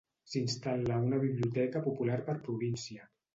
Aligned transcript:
S'instal·la 0.35 0.97
una 1.09 1.19
biblioteca 1.25 1.83
popular 1.89 2.17
per 2.31 2.37
província: 2.49 3.07